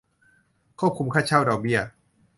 [0.79, 1.79] ควบคุมค่าเช่า ดอกเบี้ย